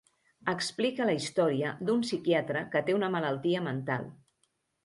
[0.53, 4.13] Explica la història d'un psiquiatre que té una malaltia mental.